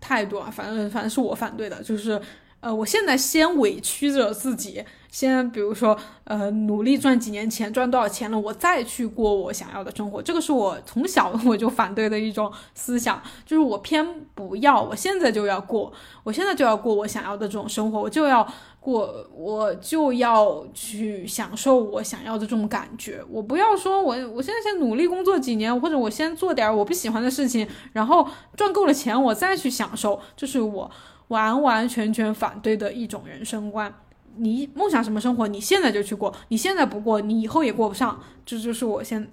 [0.00, 2.20] 态度啊，反正反正是我反对的，就是。
[2.60, 10.20] 呃，我现在先委屈着自己，先比如说，呃，努力赚几年钱，赚多少钱了，我再去过我想要的生活。
[10.20, 15.92] 这个是我从小 我就反对的一种思想，就是我偏不要，我现在就要过，
[16.24, 18.44] 我现在就要过我想要的这种生活，我就要
[18.90, 23.22] 我，我就要去享受我想要的这种感觉。
[23.30, 28.26] 我不要说我我现在先努力工作几年，或者我先做点我不喜欢的事情，然后
[28.56, 30.90] 赚够了钱，我再去享受，这是我。
[31.28, 33.94] 完完全全反对的一种人生观。
[34.36, 38.18] 你梦想什么生活，你现在就去过，你现在不过，你以后也过不上。
[38.46, 39.30] 这就是我现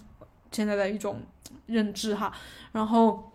[0.51, 1.21] 现在的一种
[1.67, 2.33] 认知哈。
[2.73, 3.31] 然后，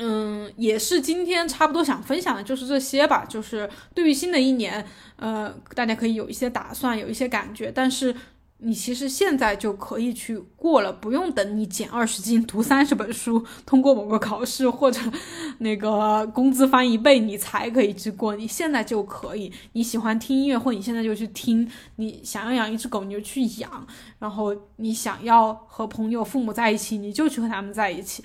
[0.00, 3.24] 嗯，也是今天差不多想分享的就是这些吧。
[3.28, 4.84] 就是对于新的一年，
[5.16, 8.14] 呃，大家可以有一些打算，有一些感觉，但是。
[8.62, 15.00] 你其实现在就可以去过了，不用等你减二十斤、读三十本书、通过某个考试或者
[15.60, 18.36] 那个工资翻一倍，你才可以去过。
[18.36, 23.70] 你现在就可以，你喜欢听音乐，或你现在就去听；你想要养一只狗，你就去养；
[24.18, 28.22] 然后你想要和朋友、父母在一起，你就去和他们在一起。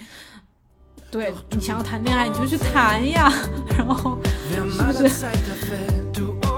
[1.15, 3.31] 对你想要谈恋爱，你就去谈呀。
[3.77, 4.19] 然后
[4.51, 5.25] 是不是？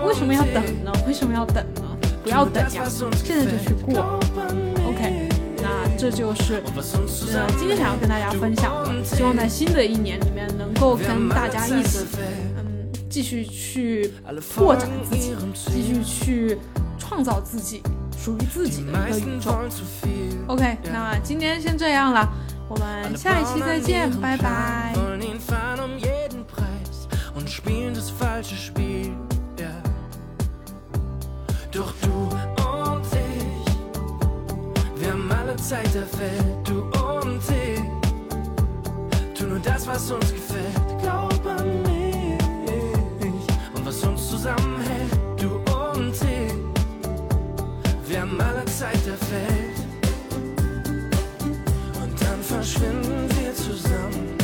[0.03, 0.91] 为什么要等呢？
[1.05, 1.83] 为什么要等呢？
[2.23, 2.83] 不要等呀，
[3.23, 4.19] 现在就去过。
[4.87, 5.29] OK，
[5.61, 6.55] 那这就是
[7.35, 11.99] 呃今天想要跟大家分享的，希望在新的一年里面能够跟大家一起
[12.57, 14.11] 嗯继续去
[14.55, 16.57] 拓展自己，继续去
[16.97, 17.83] 创造自己
[18.16, 19.56] 属于自己的一个宇宙。
[20.48, 22.28] OK，那今天先这样了，
[22.68, 24.94] 我们下一期再见，拜拜。
[31.72, 32.28] Doch du
[32.58, 33.64] und ich,
[35.00, 37.80] wir haben alle Zeit der Welt, du und ich.
[39.34, 42.38] Tu nur das, was uns gefällt, glaub an mich.
[43.74, 44.75] Und was uns zusammenhält,
[48.77, 49.77] Zeit der Welt.
[51.99, 54.37] Und dann verschwinden wir zusammen.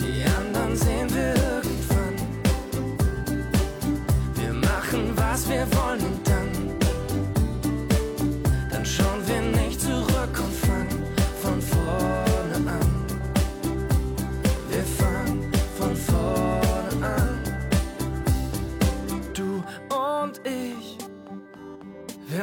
[0.00, 1.56] Die anderen sehen wir
[5.36, 5.95] was wir wollen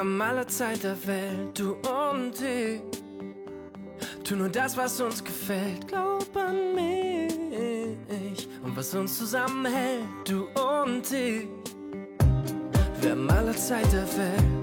[0.03, 2.81] haben alle Zeit der Welt, du und ich.
[4.25, 8.49] Tu nur das, was uns gefällt, glaub an mich.
[8.63, 11.47] Und was uns zusammenhält, du und ich.
[12.99, 14.62] Wir haben alle Zeit der Welt